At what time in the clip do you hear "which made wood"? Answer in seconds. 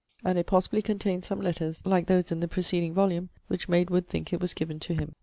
3.47-4.07